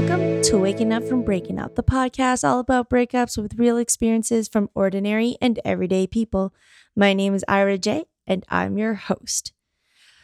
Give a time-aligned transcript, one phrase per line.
[0.00, 4.48] Welcome to Waking Up from Breaking Up, the podcast all about breakups with real experiences
[4.48, 6.54] from ordinary and everyday people.
[6.96, 9.52] My name is Ira J, and I'm your host.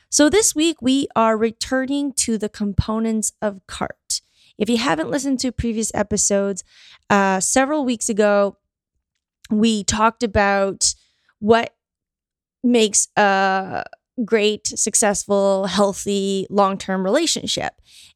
[0.08, 4.22] So, this week we are returning to the components of CART.
[4.56, 6.64] If you haven't listened to previous episodes,
[7.10, 8.56] uh, several weeks ago,
[9.50, 10.94] we talked about
[11.38, 11.74] what
[12.64, 13.84] makes a
[14.24, 17.74] great, successful, healthy, long-term relationship.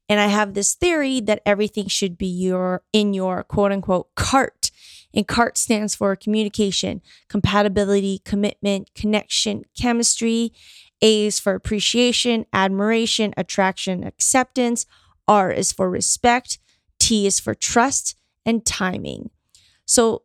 [0.09, 4.71] And I have this theory that everything should be your in your quote unquote cart.
[5.13, 10.53] And CART stands for communication, compatibility, commitment, connection, chemistry.
[11.03, 14.87] A is for appreciation, admiration, attraction, acceptance.
[15.27, 16.59] R is for respect.
[16.99, 19.31] T is for trust and timing.
[19.85, 20.23] So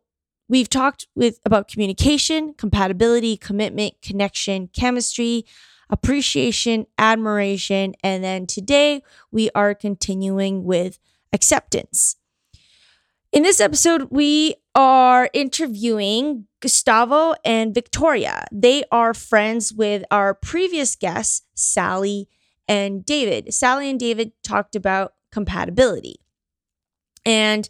[0.48, 5.44] we've talked with about communication, compatibility, commitment, connection, chemistry,
[5.90, 10.98] appreciation, admiration, and then today we are continuing with
[11.32, 12.16] acceptance.
[13.32, 18.46] In this episode, we are interviewing Gustavo and Victoria.
[18.50, 22.28] They are friends with our previous guests, Sally
[22.66, 23.52] and David.
[23.52, 26.16] Sally and David talked about compatibility.
[27.24, 27.68] And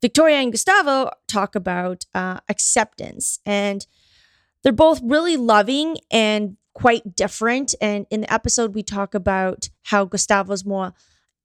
[0.00, 3.38] Victoria and Gustavo talk about uh, acceptance.
[3.46, 3.86] And
[4.62, 7.74] they're both really loving and quite different.
[7.80, 10.92] And in the episode, we talk about how Gustavo's more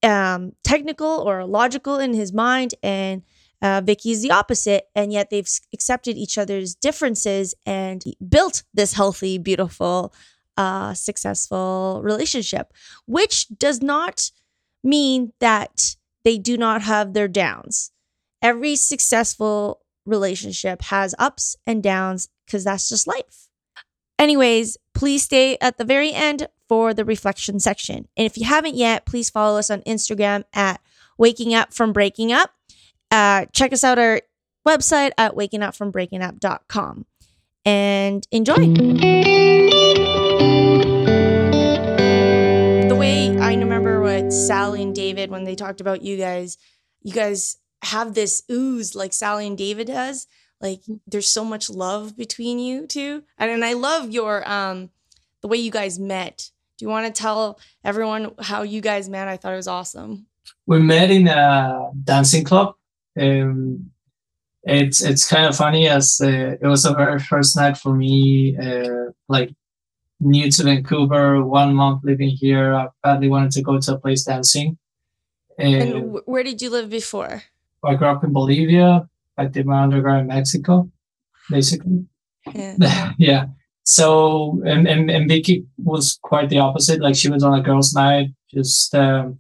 [0.02, 3.23] um, technical or logical in his mind, and
[3.61, 4.86] uh, Vicky is the opposite.
[4.95, 10.14] And yet they've accepted each other's differences and built this healthy, beautiful,
[10.58, 12.73] uh, successful relationship,
[13.05, 14.31] which does not
[14.83, 17.92] mean that they do not have their downs.
[18.42, 23.50] Every successful relationship has ups and downs because that's just life.
[24.18, 28.08] Anyways, please stay at the very end for the reflection section.
[28.17, 30.82] And if you haven't yet, please follow us on Instagram at
[31.17, 32.52] Waking Up from Breaking Up.
[33.12, 34.22] Uh, check us out our
[34.67, 37.05] website at wakingupfrombreakingup.com
[37.66, 38.55] and enjoy.
[42.88, 46.58] The way I remember what Sally and David, when they talked about you guys,
[47.02, 50.28] you guys have this ooze like Sally and David does
[50.62, 53.23] like there's so much love between you two.
[53.38, 54.90] And, and i love your um
[55.42, 56.50] the way you guys met.
[56.78, 59.28] Do you want to tell everyone how you guys met?
[59.28, 60.28] I thought it was awesome.
[60.66, 62.76] We met in a dancing club.
[63.20, 63.92] Um
[64.64, 68.58] it's it's kind of funny as uh, it was the very first night for me
[68.58, 69.52] uh, like
[70.20, 72.76] new to vancouver one month living here.
[72.76, 74.78] I badly wanted to go to a place dancing.
[75.58, 77.44] And where did you live before
[77.86, 79.08] i grew up in bolivia
[79.40, 80.92] I did my undergrad in Mexico,
[81.50, 82.06] basically.
[82.54, 83.14] Yeah.
[83.17, 83.45] yeah.
[83.84, 87.02] So and, and and Vicky was quite the opposite.
[87.02, 89.40] Like she was on a girls' night, just um,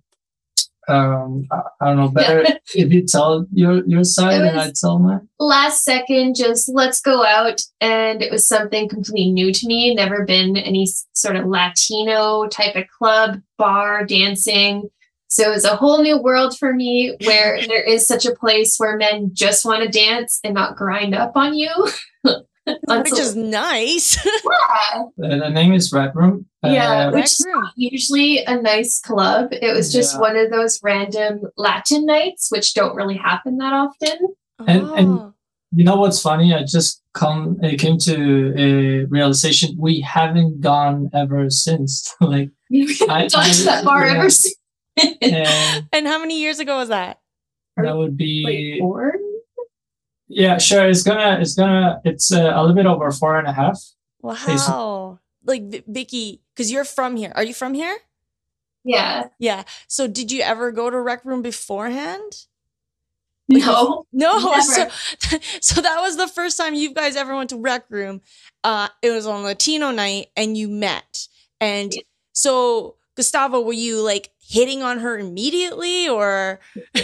[0.87, 2.55] um I, I don't know better yeah.
[2.75, 5.27] if you tell your your side and I tell mine.
[5.37, 9.93] Last second, just let's go out, and it was something completely new to me.
[9.93, 14.89] Never been any sort of Latino type of club, bar, dancing.
[15.29, 18.77] So it was a whole new world for me where there is such a place
[18.77, 21.69] where men just want to dance and not grind up on you.
[22.87, 24.23] Which is nice.
[24.25, 25.03] yeah.
[25.17, 26.45] The name is Red Room.
[26.63, 29.47] Yeah, uh, which is usually a nice club.
[29.51, 30.19] It was just yeah.
[30.19, 34.35] one of those random Latin nights, which don't really happen that often.
[34.67, 34.93] And, oh.
[34.93, 35.33] and
[35.71, 36.53] you know what's funny?
[36.53, 42.13] I just come it came to a realization we haven't gone ever since.
[42.21, 44.17] like I haven't gone that bar yeah.
[44.17, 44.55] ever since
[45.21, 47.19] and, and how many years ago was that?
[47.77, 49.15] That would be four.
[50.27, 50.87] Yeah, sure.
[50.87, 51.39] It's gonna.
[51.41, 52.01] It's gonna.
[52.03, 53.81] It's uh, a little bit over four and a half.
[54.21, 55.19] Wow.
[55.45, 57.31] Like Vicky, because you're from here.
[57.35, 57.97] Are you from here?
[58.83, 59.27] Yeah.
[59.39, 59.63] Yeah.
[59.87, 62.45] So did you ever go to rec room beforehand?
[63.47, 64.05] no.
[64.11, 64.55] No.
[64.61, 64.87] So,
[65.61, 68.21] so that was the first time you guys ever went to rec room.
[68.63, 71.27] Uh, it was on Latino night and you met.
[71.59, 71.91] And
[72.33, 76.59] so Gustavo, were you like hitting on her immediately or?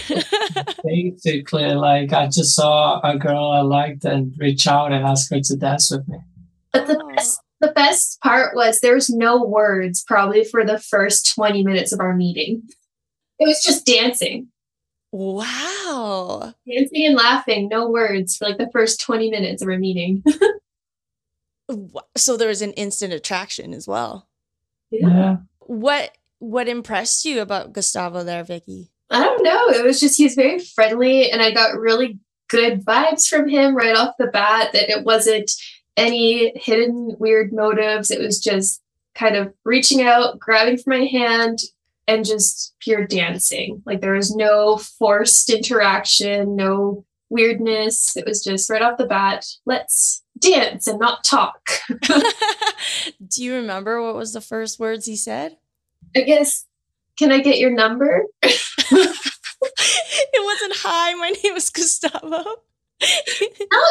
[0.83, 5.39] Basically like i just saw a girl i liked and reach out and ask her
[5.39, 6.17] to dance with me.
[6.73, 7.09] But the oh.
[7.15, 11.99] best the best part was there's no words probably for the first 20 minutes of
[11.99, 12.63] our meeting.
[13.39, 14.49] It was just dancing.
[15.11, 16.53] Wow.
[16.67, 20.23] Dancing and laughing no words for like the first 20 minutes of our meeting.
[22.15, 24.27] So there was an instant attraction as well.
[24.91, 25.37] Yeah.
[25.61, 28.91] What what impressed you about Gustavo there, Vicky?
[29.09, 29.69] I don't know.
[29.69, 33.95] It was just he's very friendly, and I got really good vibes from him right
[33.95, 34.71] off the bat.
[34.73, 35.51] That it wasn't
[35.97, 38.11] any hidden weird motives.
[38.11, 38.81] It was just
[39.13, 41.59] kind of reaching out, grabbing for my hand,
[42.07, 43.81] and just pure dancing.
[43.85, 48.15] Like there was no forced interaction, no weirdness.
[48.15, 51.69] It was just right off the bat, let's dance and not talk.
[53.27, 55.57] Do you remember what was the first words he said?
[56.15, 56.65] I guess,
[57.17, 58.23] can I get your number?
[58.41, 62.19] it wasn't hi, my name is Gustavo.
[62.21, 62.55] no,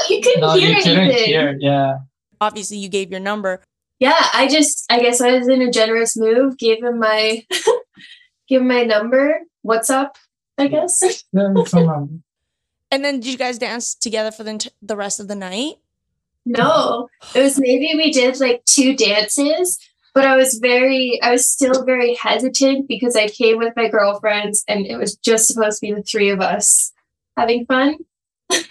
[0.09, 1.25] you couldn't no, hear you couldn't anything.
[1.27, 1.57] hear.
[1.61, 1.99] Yeah.
[2.41, 3.61] Obviously, you gave your number.
[4.01, 7.45] Yeah, I just, I guess I was in a generous move, gave him my,
[8.49, 9.41] give him my number.
[9.63, 10.17] What's up?
[10.59, 11.25] I guess.
[11.33, 12.15] yeah phone number.
[12.91, 15.75] And then did you guys dance together for the, the rest of the night?
[16.47, 19.79] No, it was maybe we did like two dances,
[20.15, 24.65] but I was very, I was still very hesitant because I came with my girlfriends
[24.69, 26.93] and it was just supposed to be the three of us
[27.37, 27.97] having fun.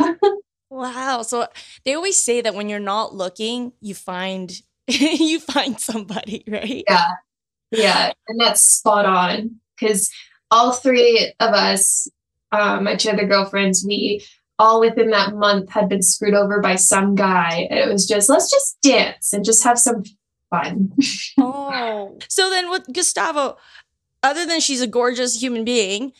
[0.73, 1.21] Wow.
[1.21, 1.47] So
[1.85, 4.51] they always say that when you're not looking, you find
[4.87, 6.83] you find somebody, right?
[6.89, 7.07] Yeah.
[7.69, 8.11] Yeah.
[8.27, 10.11] And that's spot on because
[10.49, 12.07] all three of us,
[12.51, 14.25] um, my two other girlfriends, we
[14.57, 17.67] all within that month had been screwed over by some guy.
[17.69, 20.01] And it was just, let's just dance and just have some
[20.53, 20.93] fun.
[21.39, 22.17] oh.
[22.29, 23.57] So then with Gustavo,
[24.21, 26.13] other than she's a gorgeous human being,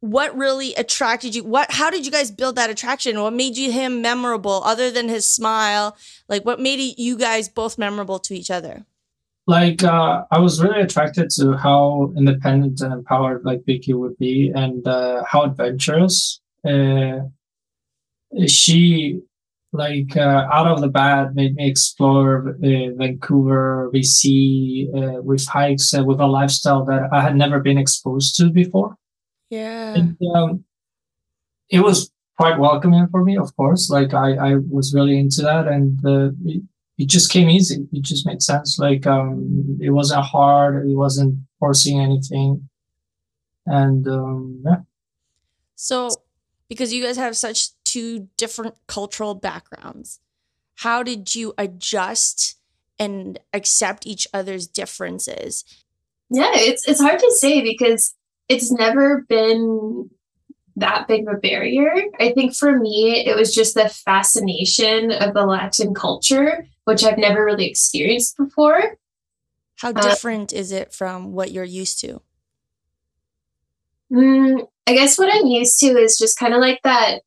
[0.00, 1.44] what really attracted you?
[1.44, 3.20] What how did you guys build that attraction?
[3.20, 5.96] What made you him memorable other than his smile?
[6.28, 8.84] Like what made you guys both memorable to each other?
[9.46, 14.52] Like uh, I was really attracted to how independent and empowered like Vicky would be
[14.54, 17.20] and uh, how adventurous uh,
[18.46, 19.20] she
[19.72, 25.92] like uh, out of the bat made me explore uh, Vancouver, BC uh, with hikes
[25.92, 28.96] uh, with a lifestyle that I had never been exposed to before.
[29.50, 29.94] Yeah.
[29.94, 30.64] And, um,
[31.70, 33.90] it was quite welcoming for me, of course.
[33.90, 36.62] Like I, I was really into that, and uh, it,
[36.96, 37.86] it just came easy.
[37.92, 38.78] It just made sense.
[38.78, 40.88] Like um, it wasn't hard.
[40.88, 42.68] It wasn't forcing anything,
[43.66, 44.76] and um, yeah.
[45.74, 46.10] So,
[46.68, 50.20] because you guys have such two different cultural backgrounds,
[50.76, 52.56] how did you adjust
[52.98, 55.64] and accept each other's differences?
[56.30, 58.14] Yeah, it's it's hard to say because
[58.48, 60.10] it's never been
[60.76, 61.90] that big of a barrier.
[62.20, 67.18] I think for me, it was just the fascination of the Latin culture, which I've
[67.18, 68.98] never really experienced before.
[69.76, 72.20] How different uh, is it from what you're used to?
[74.12, 77.22] Mm, I guess what I'm used to is just kind of like that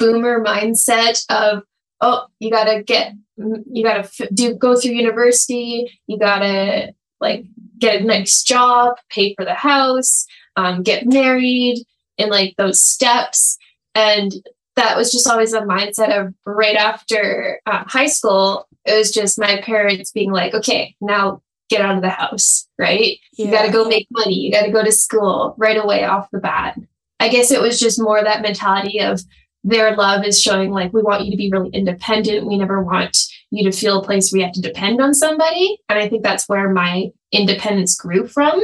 [0.00, 1.62] boomer mindset of,
[2.00, 7.44] oh, you gotta get, you gotta do go through university, you gotta like
[7.78, 10.26] get a nice job, pay for the house,
[10.56, 11.84] um, get married,
[12.18, 13.58] and like those steps.
[13.94, 14.32] And
[14.76, 18.66] that was just always a mindset of right after uh, high school.
[18.86, 23.18] It was just my parents being like, okay, now get out of the house, right?
[23.34, 23.46] Yeah.
[23.46, 24.34] You got to go make money.
[24.34, 26.78] You got to go to school right away off the bat.
[27.20, 29.20] I guess it was just more that mentality of
[29.62, 32.46] their love is showing like, we want you to be really independent.
[32.46, 33.16] We never want
[33.50, 35.78] you to feel a place where you have to depend on somebody.
[35.88, 38.62] And I think that's where my independence grew from,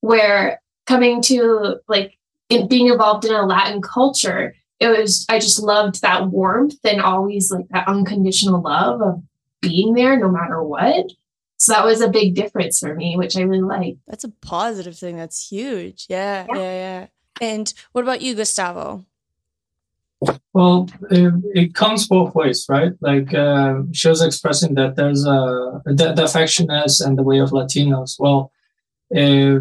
[0.00, 2.18] where coming to like
[2.50, 7.00] in, being involved in a Latin culture, it was, I just loved that warmth and
[7.00, 9.22] always like that unconditional love of
[9.62, 11.06] being there no matter what.
[11.56, 13.96] So that was a big difference for me, which I really like.
[14.06, 15.16] That's a positive thing.
[15.16, 16.04] That's huge.
[16.10, 17.00] Yeah, yeah, yeah.
[17.00, 17.06] yeah.
[17.40, 19.06] And what about you, Gustavo?
[20.52, 22.92] Well, it, it, comes both ways, right?
[23.00, 27.50] Like uh, she was expressing that there's a the, the affectionateness and the way of
[27.50, 28.16] Latinos.
[28.18, 28.52] Well,
[29.14, 29.58] uh,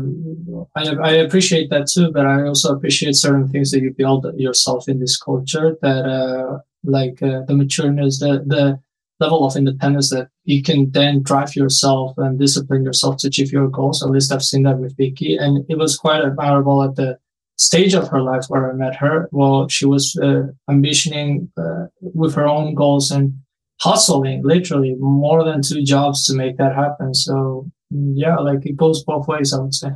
[0.75, 4.87] I, I appreciate that too, but I also appreciate certain things that you build yourself
[4.87, 5.77] in this culture.
[5.81, 8.79] That uh, like uh, the matureness, the the
[9.19, 13.67] level of independence that you can then drive yourself and discipline yourself to achieve your
[13.67, 14.03] goals.
[14.03, 17.19] At least I've seen that with Vicky, and it was quite admirable at the
[17.57, 19.29] stage of her life where I met her.
[19.31, 23.33] Well, she was uh, ambitioning uh, with her own goals and
[23.79, 27.13] hustling literally more than two jobs to make that happen.
[27.13, 29.89] So yeah, like it goes both ways, I would say.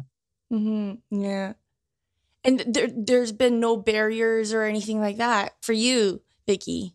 [0.51, 1.21] Mm-hmm.
[1.21, 1.53] Yeah.
[2.43, 6.93] And there, there's been no barriers or anything like that for you, Vicky.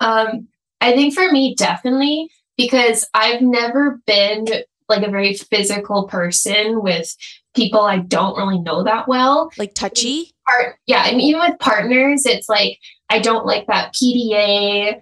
[0.00, 0.48] Um,
[0.80, 4.46] I think for me, definitely, because I've never been
[4.88, 7.14] like a very physical person with
[7.54, 9.50] people I don't really know that well.
[9.58, 10.32] Like touchy?
[10.48, 11.06] Part, yeah.
[11.06, 12.78] And even with partners, it's like
[13.08, 15.00] I don't like that PDA,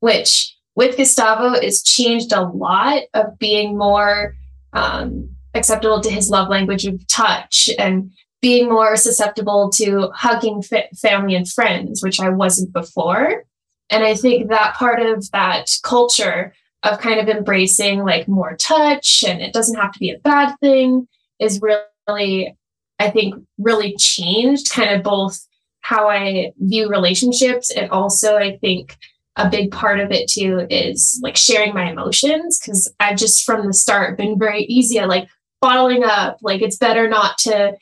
[0.00, 4.34] which with Gustavo is changed a lot of being more
[4.72, 10.62] um, acceptable to his love language of touch and being more susceptible to hugging
[11.00, 13.44] family and friends, which I wasn't before.
[13.90, 19.22] And I think that part of that culture of kind of embracing like more touch
[19.26, 21.06] and it doesn't have to be a bad thing
[21.38, 22.56] is really really,
[22.98, 25.38] I think, really changed kind of both
[25.80, 28.96] how I view relationships and also I think
[29.36, 33.66] a big part of it too is like sharing my emotions because I've just from
[33.66, 35.28] the start been very easy at like
[35.60, 36.38] bottling up.
[36.42, 37.74] Like it's better not to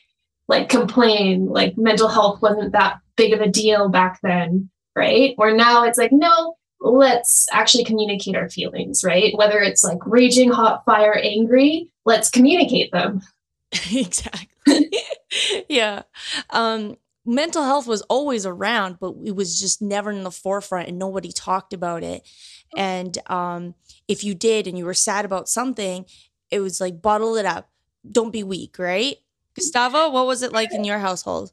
[0.47, 1.47] like complain.
[1.47, 5.33] Like mental health wasn't that big of a deal back then, right?
[5.35, 9.37] Where now it's like, no, let's actually communicate our feelings, right?
[9.37, 13.21] Whether it's like raging, hot fire, angry, let's communicate them.
[13.91, 14.91] exactly.
[15.69, 16.03] yeah.
[16.49, 20.99] Um, mental health was always around, but it was just never in the forefront and
[20.99, 22.27] nobody talked about it.
[22.75, 23.75] And um,
[24.07, 26.05] if you did and you were sad about something,
[26.49, 27.69] it was like bottle it up.
[28.09, 29.17] Don't be weak, right?
[29.55, 31.51] Gustavo, what was it like in your household?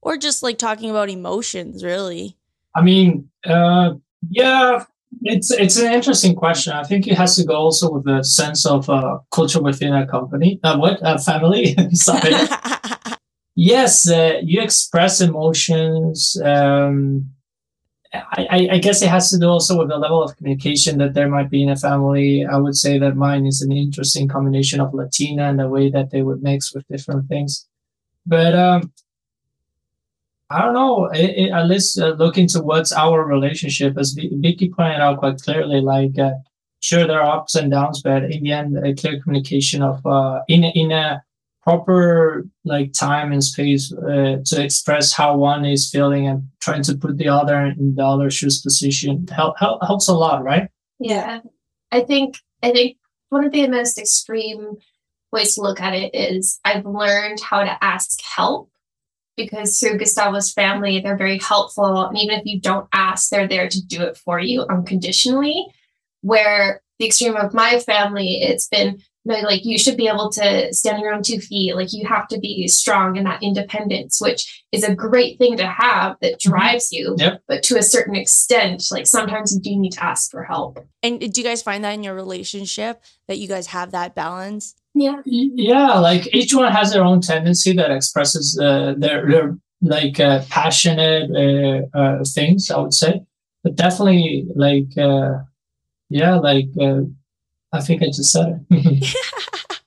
[0.00, 2.36] Or just like talking about emotions, really?
[2.74, 3.94] I mean, uh,
[4.30, 4.84] yeah,
[5.22, 6.72] it's it's an interesting question.
[6.72, 10.06] I think it has to go also with the sense of uh, culture within a
[10.06, 10.60] company.
[10.62, 11.76] Uh, what a family?
[11.92, 12.34] Sorry.
[13.54, 16.40] yes, uh, you express emotions.
[16.42, 17.30] Um,
[18.12, 21.28] I, I, guess it has to do also with the level of communication that there
[21.28, 22.44] might be in a family.
[22.44, 26.10] I would say that mine is an interesting combination of Latina and the way that
[26.10, 27.66] they would mix with different things.
[28.24, 28.92] But um,
[30.50, 31.06] I don't know.
[31.06, 35.80] It, it, at least uh, look what's our relationship, as Vicky pointed out quite clearly.
[35.80, 36.32] Like, uh,
[36.80, 40.40] sure, there are ups and downs, but in the end, a clear communication of uh,
[40.48, 41.22] in in a
[41.62, 46.96] proper like time and space uh, to express how one is feeling and trying to
[46.96, 50.70] put the other in the other shoes position help, help, helps a lot, right?
[50.98, 51.40] Yeah,
[51.92, 52.96] I think I think
[53.28, 54.76] one of the most extreme
[55.30, 58.70] ways to look at it is I've learned how to ask help
[59.38, 62.04] because through Gustavo's family, they're very helpful.
[62.04, 65.64] And even if you don't ask, they're there to do it for you unconditionally.
[66.20, 70.30] Where the extreme of my family, it's been you know, like you should be able
[70.30, 71.74] to stand on your own two feet.
[71.74, 75.66] Like you have to be strong in that independence, which is a great thing to
[75.66, 76.50] have that mm-hmm.
[76.50, 77.14] drives you.
[77.18, 77.42] Yep.
[77.46, 80.78] But to a certain extent, like sometimes you do need to ask for help.
[81.02, 84.74] And do you guys find that in your relationship that you guys have that balance?
[84.98, 85.22] Yeah.
[85.24, 90.42] Yeah, like each one has their own tendency that expresses uh, their, their like uh,
[90.50, 92.68] passionate uh, uh, things.
[92.70, 93.22] I would say,
[93.62, 95.44] but definitely like uh,
[96.10, 97.02] yeah, like uh,
[97.72, 99.16] I think I just said it.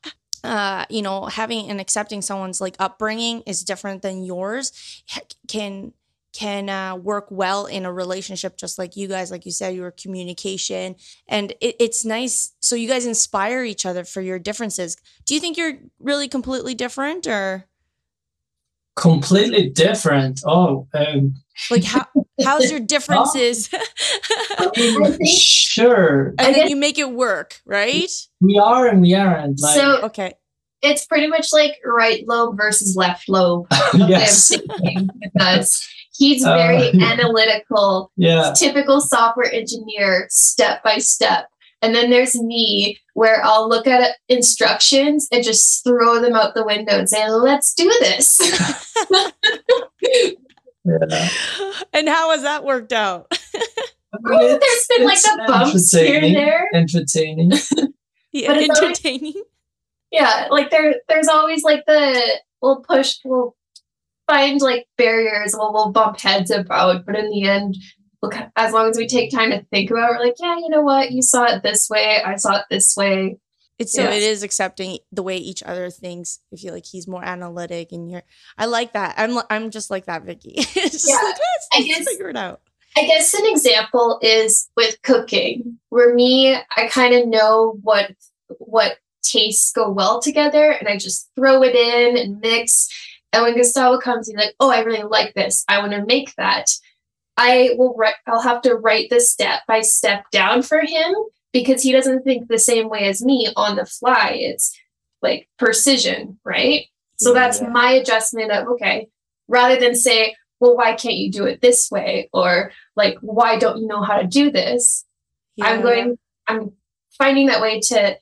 [0.45, 4.71] uh, you know, having and accepting someone's like upbringing is different than yours.
[5.49, 5.91] Can
[6.33, 9.91] can uh, work well in a relationship just like you guys like you said your
[9.91, 10.95] communication.
[11.27, 14.95] And it, it's nice so you guys inspire each other for your differences.
[15.25, 17.65] Do you think you're really completely different or?
[18.95, 20.41] Completely different?
[20.45, 21.35] Oh um,
[21.69, 22.05] like how
[22.43, 23.69] how's your differences?
[25.25, 26.33] Sure.
[26.37, 28.11] And then you make it work right?
[28.41, 30.33] We are and we aren't like, so okay.
[30.81, 33.67] it's pretty much like right lobe versus left lobe.
[33.93, 34.55] Yes.
[35.21, 35.87] because
[36.21, 38.53] He's uh, very uh, analytical, yeah.
[38.55, 41.47] typical software engineer, step by step.
[41.81, 46.63] And then there's me, where I'll look at instructions and just throw them out the
[46.63, 48.39] window and say, let's do this.
[50.85, 51.29] yeah.
[51.91, 53.31] And how has that worked out?
[53.31, 56.67] there's been like the bumps here and there.
[56.71, 57.51] Entertaining.
[58.31, 59.33] yeah, entertaining.
[59.33, 59.45] Always,
[60.11, 63.55] yeah, like there there's always like the we'll push we'll
[64.31, 67.75] find like barriers we'll, we'll bump heads about but in the end
[68.21, 70.69] look as long as we take time to think about it, we're like yeah you
[70.69, 71.11] know what?
[71.11, 72.21] You saw it this way.
[72.23, 73.37] I saw it this way.
[73.79, 76.39] It's so it is accepting the way each other thinks.
[76.53, 78.23] I feel like he's more analytic and you're
[78.57, 79.15] i like that.
[79.17, 80.55] I'm i'm just like that vicky.
[80.57, 81.35] It's yeah, like,
[81.73, 82.61] I guess, figure it out.
[82.97, 88.11] I guess an example is with cooking, where me, I kind of know what
[88.59, 92.87] what tastes go well together, and I just throw it in and mix.
[93.33, 95.63] And when Gustavo comes, he's like, "Oh, I really like this.
[95.67, 96.69] I want to make that."
[97.37, 98.15] I will write.
[98.27, 101.15] I'll have to write the step by step down for him
[101.53, 104.37] because he doesn't think the same way as me on the fly.
[104.39, 104.77] It's
[105.21, 106.85] like precision, right?
[107.17, 107.69] So yeah, that's yeah.
[107.69, 109.07] my adjustment of okay,
[109.47, 113.81] rather than say, "Well, why can't you do it this way?" or like, "Why don't
[113.81, 115.05] you know how to do this?"
[115.55, 115.67] Yeah.
[115.67, 116.17] I'm going.
[116.47, 116.73] I'm
[117.17, 118.17] finding that way to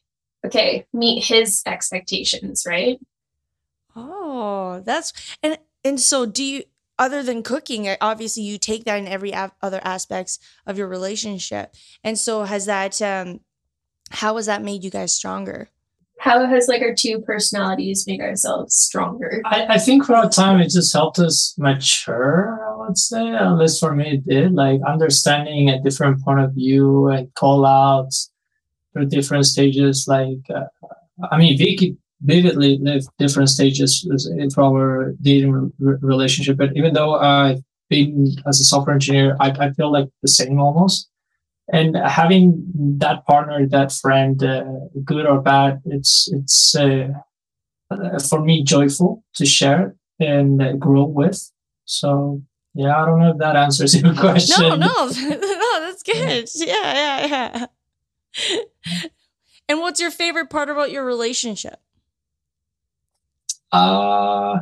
[0.45, 2.99] okay meet his expectations, right?
[3.99, 5.13] Oh, that's
[5.43, 6.63] and and so do you
[6.99, 10.37] other than cooking, eh, obviously you take that in every a- other aspects
[10.67, 11.73] of your relationship.
[12.03, 13.39] And so has that um
[14.11, 15.69] how has that made you guys stronger?
[16.19, 19.41] How has like our two personalities made ourselves stronger?
[19.45, 23.29] I, I think for a time it just helped us mature, I would say.
[23.29, 24.53] At least for me it did.
[24.53, 28.31] Like understanding a different point of view and call outs
[28.91, 30.05] through different stages.
[30.07, 30.65] Like uh,
[31.31, 32.79] I mean Vicky vividly
[33.17, 34.07] different stages
[34.53, 36.57] for our dating re- relationship.
[36.57, 40.59] But even though I've been as a software engineer, I, I feel like the same
[40.59, 41.09] almost.
[41.71, 42.65] And having
[42.97, 44.63] that partner, that friend, uh,
[45.03, 47.09] good or bad, it's it's uh,
[48.27, 51.51] for me joyful to share and uh, grow with.
[51.85, 52.41] So
[52.73, 54.67] yeah, I don't know if that answers your question.
[54.67, 56.49] No, no, no, that's good.
[56.55, 57.67] Yeah, yeah,
[58.47, 58.65] yeah.
[59.69, 61.79] And what's your favorite part about your relationship?
[63.71, 64.59] Uh,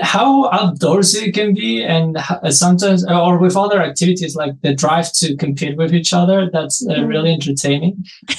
[0.00, 2.16] how outdoorsy it can be, and
[2.48, 6.48] sometimes, or with other activities like the drive to compete with each other.
[6.50, 7.06] That's uh, mm-hmm.
[7.06, 8.04] really entertaining.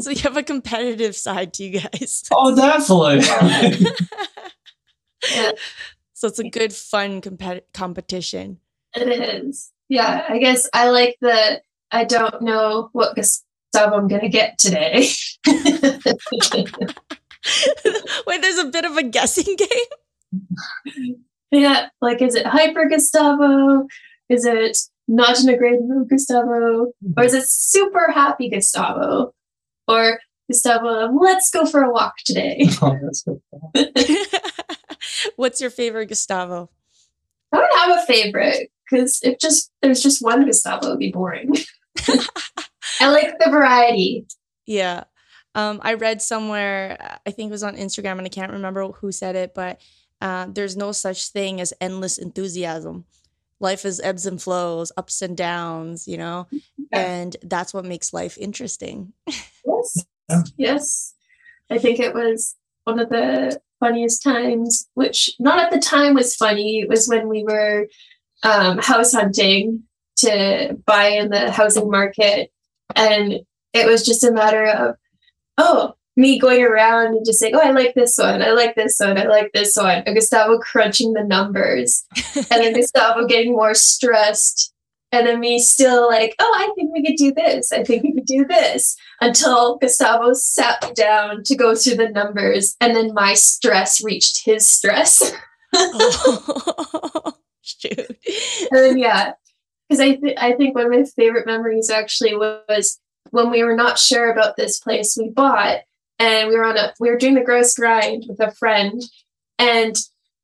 [0.00, 2.24] so you have a competitive side to you guys.
[2.32, 3.20] Oh, definitely.
[6.14, 8.58] so it's a good, fun compet- competition.
[8.94, 9.72] It is.
[9.88, 11.60] Yeah, I guess I like the.
[11.92, 15.08] I don't know what Gustavo I'm gonna get today.
[18.26, 21.16] Wait, there's a bit of a guessing game.
[21.50, 23.86] Yeah, like is it hyper Gustavo?
[24.28, 24.78] Is it
[25.08, 26.92] not in a great mood Gustavo?
[27.16, 29.34] Or is it super happy Gustavo?
[29.88, 32.68] Or Gustavo, let's go for a walk today.
[32.82, 32.96] Oh,
[35.36, 36.70] What's your favorite Gustavo?
[37.52, 41.54] I don't have a favorite because if just there's just one Gustavo, it'd be boring.
[43.00, 44.26] I like the variety.
[44.66, 45.04] Yeah.
[45.54, 48.86] Um, I read somewhere, uh, I think it was on Instagram, and I can't remember
[48.92, 49.80] who said it, but
[50.20, 53.04] uh, there's no such thing as endless enthusiasm.
[53.58, 56.46] Life is ebbs and flows, ups and downs, you know,
[56.92, 59.12] and that's what makes life interesting.
[59.66, 60.04] Yes.
[60.56, 61.14] Yes.
[61.70, 66.36] I think it was one of the funniest times, which not at the time was
[66.36, 66.80] funny.
[66.80, 67.88] It was when we were
[68.42, 69.84] um, house hunting
[70.18, 72.52] to buy in the housing market.
[72.94, 73.40] And
[73.72, 74.96] it was just a matter of
[75.60, 78.96] oh, me going around and just saying, oh, I like this one, I like this
[78.98, 82.04] one, I like this one, and Gustavo crunching the numbers,
[82.36, 84.72] and then Gustavo getting more stressed,
[85.12, 88.14] and then me still like, oh, I think we could do this, I think we
[88.14, 93.14] could do this, until Gustavo sat me down to go through the numbers, and then
[93.14, 95.32] my stress reached his stress.
[95.74, 97.98] oh, shoot.
[97.98, 99.32] And then, yeah,
[99.88, 103.76] because I, th- I think one of my favorite memories actually was when we were
[103.76, 105.80] not sure about this place we bought
[106.18, 109.02] and we were on a we were doing the Grouse Grind with a friend
[109.58, 109.96] and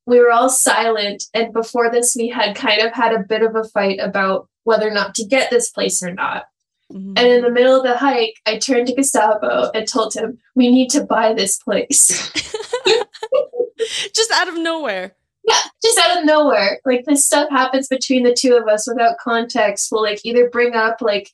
[0.06, 3.56] we were all silent and before this we had kind of had a bit of
[3.56, 6.44] a fight about whether or not to get this place or not.
[6.92, 7.14] Mm-hmm.
[7.16, 10.70] and in the middle of the hike i turned to gustavo and told him we
[10.70, 12.32] need to buy this place.
[14.14, 15.16] Just out of nowhere.
[15.42, 16.80] Yeah just out of nowhere.
[16.84, 19.88] Like this stuff happens between the two of us without context.
[19.90, 21.30] We'll like either bring up like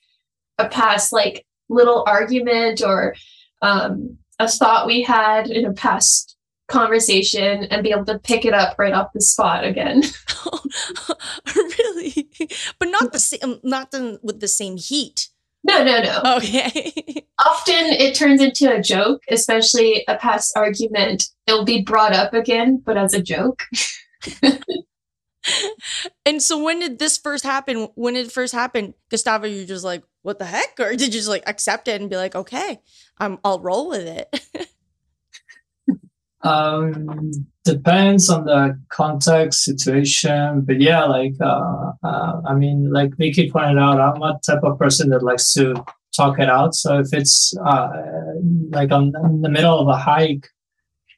[0.63, 3.15] a past like little argument or
[3.63, 6.37] um, a thought we had in a past
[6.69, 10.03] conversation and be able to pick it up right off the spot again.
[11.55, 12.29] really?
[12.79, 15.29] But not the same not the, with the same heat.
[15.65, 16.37] No, no, no.
[16.39, 17.25] Okay.
[17.47, 21.29] Often it turns into a joke, especially a past argument.
[21.47, 23.63] It'll be brought up again, but as a joke.
[26.27, 27.89] and so when did this first happen?
[27.95, 28.95] When did it first happen?
[29.11, 30.79] Gustavo, you're just like, what the heck?
[30.79, 32.81] Or did you just like accept it and be like, okay,
[33.19, 34.69] I'm I'll roll with it?
[36.45, 37.31] um
[37.65, 43.79] depends on the context situation but yeah like uh, uh i mean like Vicky pointed
[43.79, 45.75] out i'm a type of person that likes to
[46.17, 47.89] talk it out so if it's uh
[48.71, 50.49] like on in the middle of a hike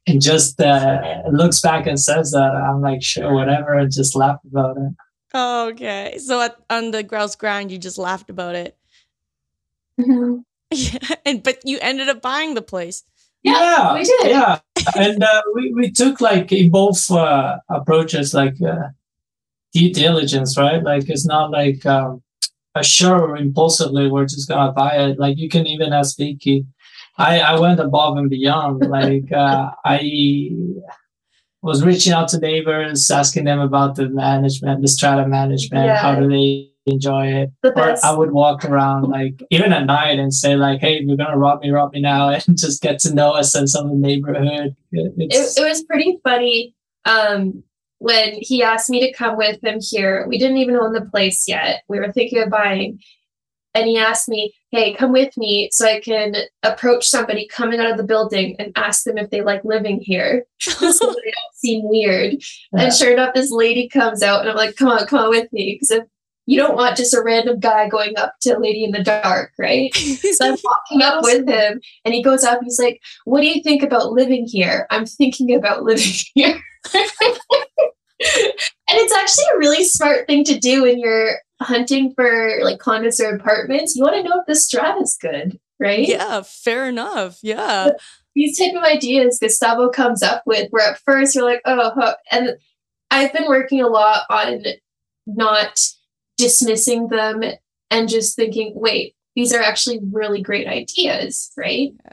[0.07, 4.39] and just uh, looks back and says that i'm like sure whatever and just laugh
[4.51, 4.93] about it
[5.35, 8.77] okay so at, on the Grouse Grind, you just laughed about it
[10.01, 10.41] Mm-hmm.
[10.71, 13.05] Yeah, and but you ended up buying the place.
[13.45, 14.31] Yeah, yeah we did.
[14.31, 14.59] Yeah,
[14.97, 18.89] and uh, we we took like both uh, approaches, like uh,
[19.73, 20.83] due diligence, right?
[20.83, 22.23] Like it's not like um,
[22.75, 25.19] a sure impulsively we're just gonna buy it.
[25.21, 26.67] Like you can even ask Vicky.
[27.17, 28.81] I I went above and beyond.
[28.89, 30.51] like uh, I
[31.63, 35.87] was reaching out to neighbors, asking them about the management, the strata management.
[35.87, 35.97] Yeah.
[35.97, 37.51] How do they enjoy it.
[37.63, 41.39] Or I would walk around like even at night and say like, "Hey, you're gonna
[41.39, 43.99] rob me, rob me now," and just get to know us and some of the
[43.99, 44.77] neighborhood.
[44.93, 46.75] It, it, was pretty funny
[47.05, 47.63] um,
[47.99, 50.27] when he asked me to come with him here.
[50.29, 51.83] We didn't even own the place yet.
[51.89, 53.01] We were thinking of buying,
[53.75, 57.91] and he asked me, "Hey, come with me so I can approach somebody coming out
[57.91, 61.89] of the building and ask them if they like living here, so they don't seem
[61.89, 62.35] weird."
[62.73, 62.85] Yeah.
[62.85, 65.53] And sure enough, this lady comes out, and I'm like, "Come on, come on with
[65.53, 66.05] me," because if
[66.47, 69.53] you don't want just a random guy going up to a lady in the dark,
[69.59, 69.95] right?
[69.95, 73.63] so I'm walking up with him and he goes up, he's like, What do you
[73.63, 74.87] think about living here?
[74.91, 76.61] I'm thinking about living here.
[76.93, 77.01] and
[78.21, 83.35] it's actually a really smart thing to do when you're hunting for like condos or
[83.35, 83.97] apartments.
[83.97, 86.07] You want to know if the strat is good, right?
[86.07, 87.39] Yeah, fair enough.
[87.43, 87.89] Yeah.
[87.89, 88.01] But
[88.35, 92.17] these type of ideas Gustavo comes up with where at first you're like, oh, huh.
[92.31, 92.57] and
[93.11, 94.65] I've been working a lot on
[95.27, 95.79] not
[96.37, 97.43] dismissing them
[97.91, 101.93] and just thinking, wait, these are actually really great ideas, right?
[102.05, 102.13] Yeah.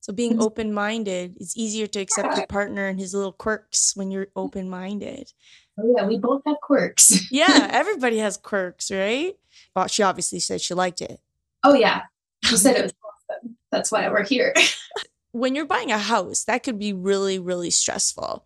[0.00, 0.42] So being mm-hmm.
[0.42, 4.70] open minded, it's easier to accept your partner and his little quirks when you're open
[4.70, 5.30] minded.
[5.78, 7.12] Oh yeah, we both have quirks.
[7.30, 9.36] yeah, everybody has quirks, right?
[9.74, 11.20] Well, she obviously said she liked it.
[11.64, 12.02] Oh yeah,
[12.44, 13.56] she said it was awesome.
[13.70, 14.54] That's why we're here.
[15.32, 18.44] when you're buying a house, that could be really, really stressful.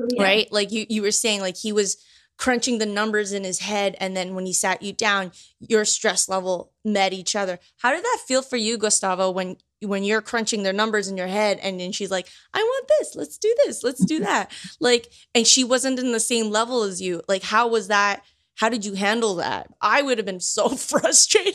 [0.00, 0.22] Oh, yeah.
[0.22, 0.52] Right?
[0.52, 2.02] Like you you were saying, like he was
[2.38, 6.28] crunching the numbers in his head and then when he sat you down your stress
[6.28, 10.62] level met each other how did that feel for you gustavo when when you're crunching
[10.62, 13.14] their numbers in your head and then she's like i want this.
[13.14, 13.82] Let's do this.
[13.82, 14.52] Let's do that.
[14.80, 17.22] Like and she wasn't in the same level as you.
[17.28, 18.22] Like how was that?
[18.56, 19.68] How did you handle that?
[19.80, 21.54] I would have been so frustrated.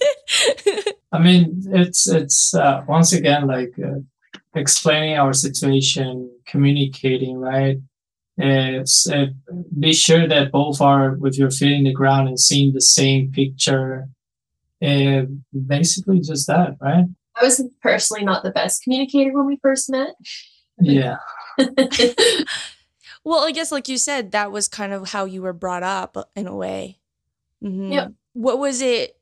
[1.12, 4.00] I mean it's it's uh, once again like uh,
[4.56, 7.78] explaining our situation communicating right?
[8.36, 9.28] It's, uh,
[9.80, 13.32] be sure that both are with your feet in the ground and seeing the same
[13.32, 14.08] picture.
[14.82, 15.24] Uh,
[15.68, 17.06] basically, just that, right?
[17.39, 20.15] I was personally not the best communicator when we first met.
[20.80, 21.17] Yeah.
[23.24, 26.30] well, I guess, like you said, that was kind of how you were brought up
[26.36, 27.00] in a way.
[27.63, 27.91] Mm-hmm.
[27.91, 28.08] Yeah.
[28.34, 29.17] What was it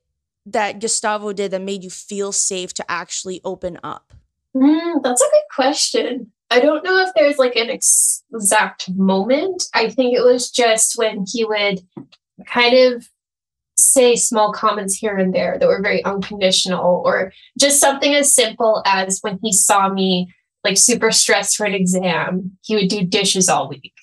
[0.46, 4.14] that Gustavo did that made you feel safe to actually open up?
[4.56, 6.32] Mm, that's a good question.
[6.50, 9.64] I don't know if there's like an ex- exact moment.
[9.74, 11.80] I think it was just when he would
[12.46, 13.08] kind of
[13.82, 18.82] say small comments here and there that were very unconditional, or just something as simple
[18.86, 23.50] as when he saw me like super stressed for an exam, he would do dishes
[23.50, 23.94] all week,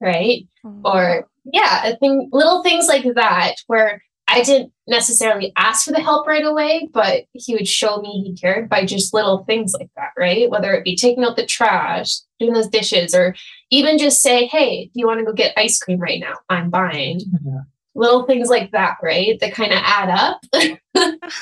[0.00, 0.46] right?
[0.64, 0.80] Mm-hmm.
[0.84, 6.00] Or yeah, I think little things like that where I didn't necessarily ask for the
[6.00, 9.90] help right away, but he would show me he cared by just little things like
[9.96, 10.50] that, right?
[10.50, 13.36] Whether it be taking out the trash, doing those dishes, or
[13.70, 16.34] even just say, Hey, do you want to go get ice cream right now?
[16.48, 17.20] I'm buying.
[17.44, 17.60] Yeah.
[17.96, 19.38] Little things like that, right?
[19.40, 20.40] That kind of add up.
[20.54, 21.32] oh my God,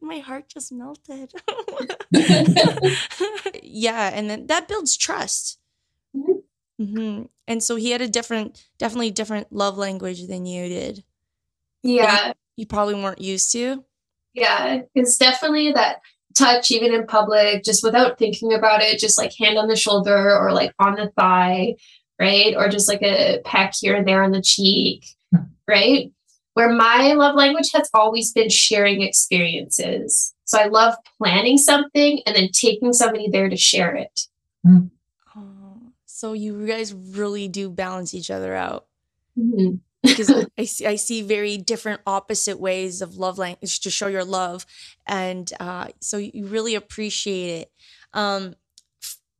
[0.00, 1.32] my heart just melted.
[3.62, 4.10] yeah.
[4.12, 5.58] And then that builds trust.
[6.16, 6.82] Mm-hmm.
[6.82, 7.22] Mm-hmm.
[7.46, 11.04] And so he had a different, definitely different love language than you did.
[11.82, 12.28] Yeah.
[12.28, 13.84] You, you probably weren't used to.
[14.34, 14.82] Yeah.
[14.94, 16.00] It's definitely that
[16.36, 20.36] touch, even in public, just without thinking about it, just like hand on the shoulder
[20.38, 21.74] or like on the thigh,
[22.20, 22.54] right?
[22.56, 25.04] Or just like a peck here and there on the cheek,
[25.66, 26.12] right?
[26.54, 30.34] Where my love language has always been sharing experiences.
[30.44, 34.20] So I love planning something and then taking somebody there to share it.
[34.66, 34.90] Mm.
[35.36, 38.86] Oh, so you guys really do balance each other out.
[39.38, 44.06] Mm-hmm because I see, I see very different opposite ways of love language to show
[44.06, 44.66] your love
[45.06, 47.72] and uh, so you really appreciate it
[48.12, 48.54] um,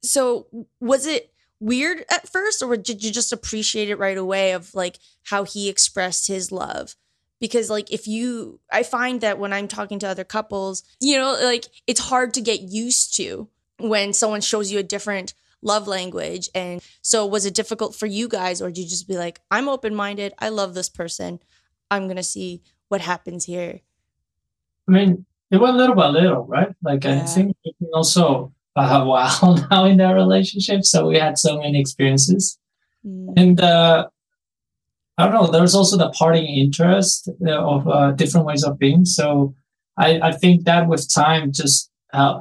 [0.03, 0.47] so
[0.81, 4.99] was it weird at first or did you just appreciate it right away of like
[5.25, 6.95] how he expressed his love
[7.41, 11.37] because like if you i find that when i'm talking to other couples you know
[11.43, 16.49] like it's hard to get used to when someone shows you a different love language.
[16.55, 19.69] And so was it difficult for you guys or did you just be like, I'm
[19.69, 21.41] open minded, I love this person,
[21.91, 23.81] I'm gonna see what happens here?
[24.89, 26.75] I mean, it went little by little, right?
[26.83, 27.23] Like yeah.
[27.23, 27.57] I think
[27.93, 32.59] also a while now in that relationship, so we had so many experiences,
[33.07, 33.33] mm.
[33.37, 34.09] and uh,
[35.19, 35.47] I don't know.
[35.51, 39.05] There's also the parting interest uh, of uh, different ways of being.
[39.05, 39.55] So
[39.97, 42.39] I, I think that with time, just uh,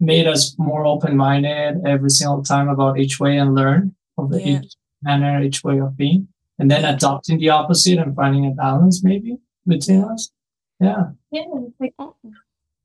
[0.00, 4.60] made us more open-minded every single time about each way and learn of the yeah.
[4.60, 6.28] each manner, each way of being,
[6.58, 10.30] and then adopting the opposite and finding a balance maybe between us.
[10.80, 11.10] Yeah.
[11.30, 11.42] Yeah.
[11.78, 11.94] Like,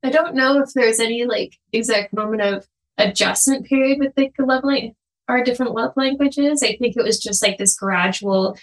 [0.02, 2.66] I don't know if there's any like exact moment of
[2.98, 4.94] adjustment period with the love language,
[5.28, 6.62] our different love languages.
[6.62, 8.56] I think it was just like this gradual,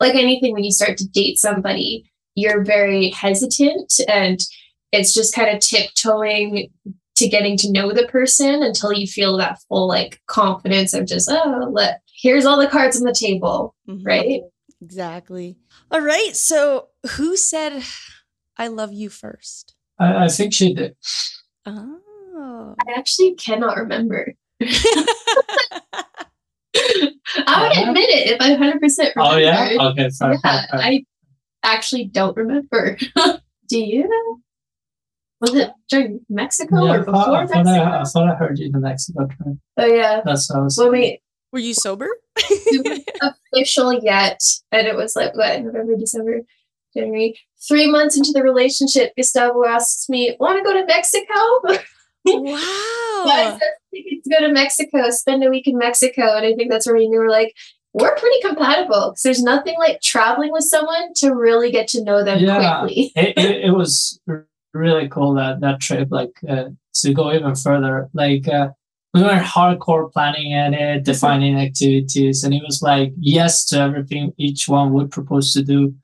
[0.00, 4.40] like anything when you start to date somebody, you're very hesitant and
[4.92, 6.70] it's just kind of tiptoeing
[7.16, 11.30] to getting to know the person until you feel that full like confidence of just
[11.30, 14.04] oh let here's all the cards on the table mm-hmm.
[14.04, 14.42] right?
[14.80, 15.56] Exactly.
[15.92, 16.34] All right.
[16.34, 17.82] So who said
[18.58, 20.94] i love you first i, I think she did
[22.42, 24.34] oh i actually cannot remember
[26.74, 27.84] I would uh-huh.
[27.88, 29.12] admit it if I 100% remember.
[29.18, 29.76] Oh, yeah?
[29.80, 30.36] Okay, sorry.
[30.44, 31.04] Yeah, I,
[31.62, 32.96] actually don't remember.
[33.68, 34.40] Do you know?
[35.40, 37.82] Was it during Mexico Yeah, or I, before thought, I, thought Mexico?
[37.82, 39.56] I, I thought I heard you in the Mexico trip.
[39.76, 40.20] oh yeah.
[40.24, 40.78] That's how I was.
[40.78, 41.20] When we
[41.52, 42.08] Were you sober?
[43.52, 46.40] official yet, and it was like what November, December,
[46.96, 47.38] January.
[47.66, 51.82] Three months into the relationship, Gustavo asks me, "Want to go to Mexico?"
[52.26, 52.54] wow.
[53.24, 56.70] I said, "Tickets to go to Mexico, spend a week in Mexico, and I think
[56.70, 57.54] that's where we knew we're like
[57.94, 62.24] we're pretty compatible because there's nothing like traveling with someone to really get to know
[62.24, 62.80] them Yeah.
[62.80, 63.12] quickly.
[63.16, 64.18] it, it, it was
[64.74, 68.68] really cool that that trip like uh, to go even further like uh,
[69.12, 74.32] we were hardcore planning at it defining activities and it was like yes to everything
[74.38, 75.94] each one would propose to do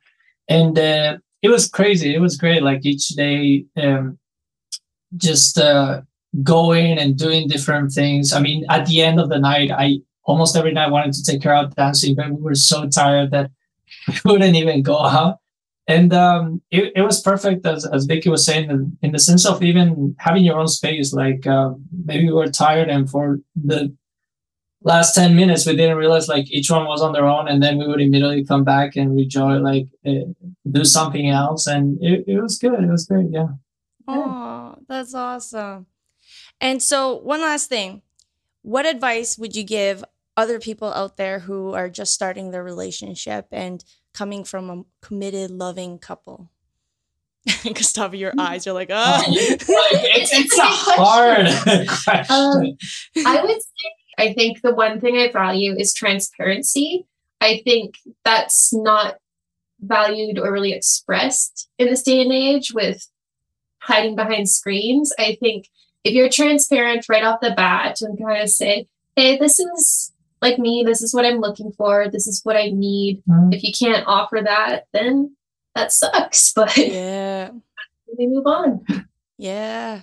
[0.50, 4.18] and uh, it was crazy it was great like each day um,
[5.16, 6.02] just uh,
[6.42, 8.32] going and doing different things.
[8.32, 11.42] I mean at the end of the night i almost every night wanted to take
[11.42, 13.50] her out dancing but we were so tired that
[14.24, 15.38] we wouldn't even go out.
[15.86, 19.46] And um, it, it was perfect as, as Vicky was saying in, in the sense
[19.46, 21.70] of even having your own space like uh,
[22.04, 23.96] maybe we were tired and for the
[24.82, 27.78] last 10 minutes we didn't realize like each one was on their own and then
[27.78, 30.28] we would immediately come back and enjoy like uh,
[30.70, 31.66] do something else.
[31.66, 32.84] And it, it was good.
[32.84, 33.28] It was great.
[33.30, 33.48] Yeah.
[34.06, 35.86] Oh, that's awesome.
[36.60, 38.02] And so, one last thing.
[38.62, 40.04] What advice would you give
[40.36, 45.50] other people out there who are just starting their relationship and coming from a committed,
[45.50, 46.50] loving couple?
[47.64, 49.24] Gustavo, your eyes are like, Uh, oh.
[49.28, 52.76] it's, it's a a big hard question
[53.24, 57.06] Um, I would say I think the one thing I value is transparency.
[57.40, 59.16] I think that's not
[59.80, 63.06] valued or really expressed in this day and age with
[63.80, 65.12] hiding behind screens.
[65.18, 65.68] I think
[66.04, 68.86] if you're transparent right off the bat and kind of say,
[69.16, 72.68] hey, this is like me, this is what I'm looking for, this is what I
[72.68, 73.22] need.
[73.28, 73.54] Mm.
[73.54, 75.36] If you can't offer that, then
[75.74, 76.52] that sucks.
[76.56, 77.50] But yeah.
[78.18, 78.84] we move on.
[79.36, 80.02] Yeah,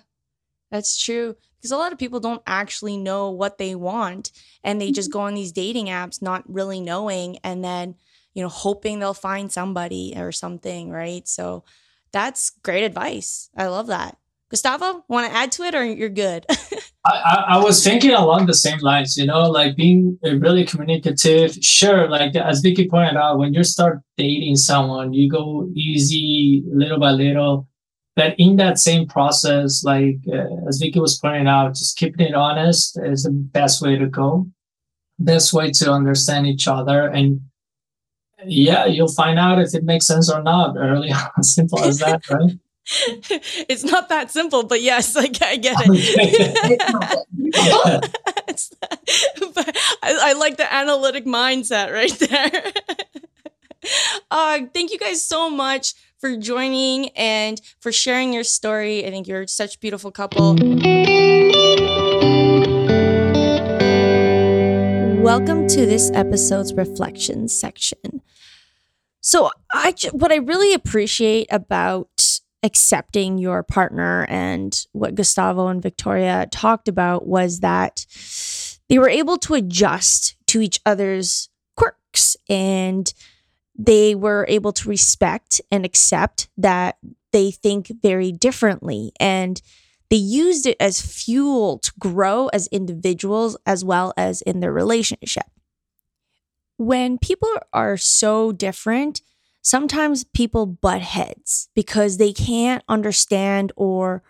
[0.72, 1.36] that's true.
[1.58, 4.32] Because a lot of people don't actually know what they want
[4.64, 7.96] and they just go on these dating apps not really knowing and then,
[8.34, 11.28] you know, hoping they'll find somebody or something, right?
[11.28, 11.64] So
[12.16, 13.50] that's great advice.
[13.58, 14.18] I love that.
[14.50, 16.46] Gustavo, want to add to it or you're good?
[17.06, 21.56] I, I, was thinking along the same lines, you know, like being really communicative.
[21.62, 27.00] Sure, like as Vicky pointed out, when you start dating someone, you go easy little
[27.00, 27.68] by little.
[28.16, 32.34] But in that same process, like uh, as Vicky was pointing out, just keeping it
[32.34, 34.48] honest is the best way to go.
[35.20, 37.08] Best way to understand each other.
[37.08, 37.42] And
[38.44, 41.44] yeah, you'll find out if it makes sense or not early on.
[41.44, 42.58] Simple as that, right?
[43.68, 46.78] it's not that simple, but yes, like I get it.
[49.56, 52.74] But I, I like the analytic mindset right there.
[54.30, 59.06] uh, thank you guys so much for joining and for sharing your story.
[59.06, 60.56] I think you're such a beautiful couple.
[65.26, 68.22] Welcome to this episode's reflections section.
[69.22, 76.48] So, I what I really appreciate about accepting your partner and what Gustavo and Victoria
[76.52, 78.06] talked about was that
[78.88, 83.12] they were able to adjust to each other's quirks and
[83.76, 87.00] they were able to respect and accept that
[87.32, 89.60] they think very differently and
[90.16, 95.48] they used it as fuel to grow as individuals as well as in their relationship.
[96.78, 99.20] When people are so different,
[99.62, 104.24] sometimes people butt heads because they can't understand or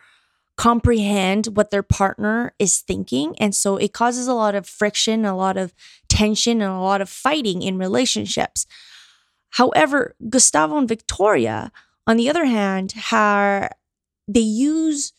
[0.58, 3.36] comprehend what their partner is thinking.
[3.40, 5.72] And so it causes a lot of friction, a lot of
[6.10, 8.66] tension, and a lot of fighting in relationships.
[9.52, 11.72] However, Gustavo and Victoria,
[12.08, 13.70] on the other hand, are
[14.28, 15.14] they use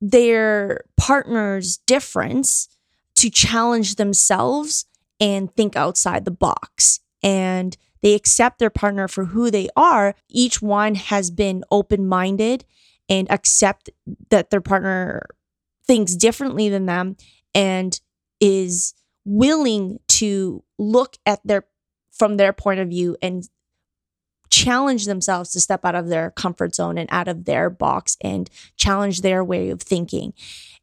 [0.00, 2.68] their partner's difference
[3.16, 4.86] to challenge themselves
[5.20, 7.00] and think outside the box.
[7.22, 10.14] And they accept their partner for who they are.
[10.28, 12.64] Each one has been open minded
[13.08, 13.90] and accept
[14.30, 15.26] that their partner
[15.86, 17.16] thinks differently than them
[17.54, 18.00] and
[18.40, 21.66] is willing to look at their
[22.10, 23.48] from their point of view and
[24.50, 28.50] challenge themselves to step out of their comfort zone and out of their box and
[28.76, 30.32] challenge their way of thinking.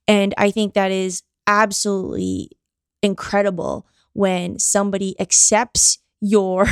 [0.07, 2.51] And I think that is absolutely
[3.03, 6.67] incredible when somebody accepts your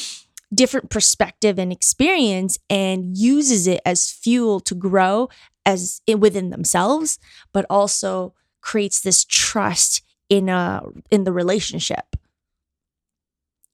[0.54, 5.28] different perspective and experience and uses it as fuel to grow
[5.64, 7.18] as within themselves
[7.52, 10.80] but also creates this trust in a
[11.10, 12.16] in the relationship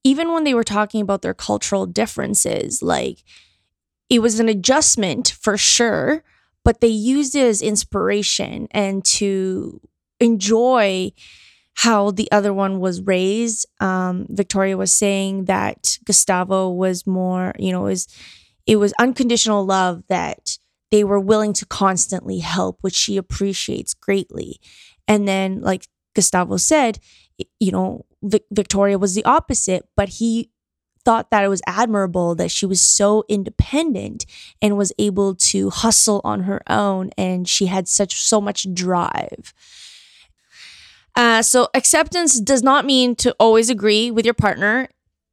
[0.05, 3.23] even when they were talking about their cultural differences, like
[4.11, 6.23] it was an adjustment for sure,
[6.65, 9.81] but they used it as inspiration and to
[10.21, 11.13] enjoy
[11.75, 13.67] how the other one was raised.
[13.81, 18.09] Um, Victoria was saying that Gustavo was more, you know, was
[18.67, 20.59] it was unconditional love that
[20.91, 24.61] they were willing to constantly help, which she appreciates greatly.
[25.09, 26.99] And then, like Gustavo said,
[27.59, 30.51] you know, Vic- Victoria was the opposite, but he
[31.05, 34.25] thought that it was admirable that she was so independent
[34.61, 39.53] and was able to hustle on her own and she had such so much drive.
[41.15, 44.89] Uh, so acceptance does not mean to always agree with your partner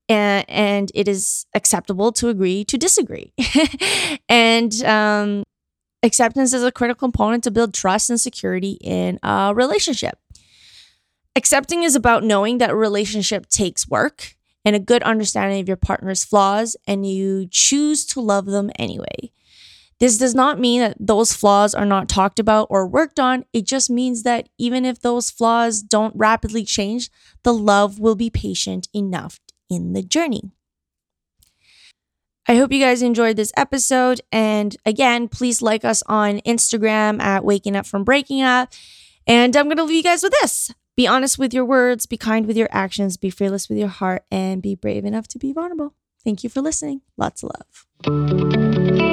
[0.10, 3.32] and, and it is acceptable to agree to disagree.
[4.30, 5.44] and um,
[6.04, 10.18] acceptance is a critical component to build trust and security in a relationship.
[11.36, 15.78] Accepting is about knowing that a relationship takes work and a good understanding of your
[15.78, 19.32] partner's flaws, and you choose to love them anyway.
[20.00, 23.46] This does not mean that those flaws are not talked about or worked on.
[23.52, 27.10] It just means that even if those flaws don't rapidly change,
[27.44, 29.40] the love will be patient enough
[29.70, 30.52] in the journey.
[32.48, 34.22] I hope you guys enjoyed this episode.
[34.32, 38.74] And again, please like us on Instagram at Waking Up from Breaking Up.
[39.28, 42.18] And I'm going to leave you guys with this be honest with your words, be
[42.18, 45.54] kind with your actions, be fearless with your heart, and be brave enough to be
[45.54, 45.94] vulnerable.
[46.26, 47.00] Thank you for listening.
[47.16, 47.52] Lots of
[48.06, 49.09] love.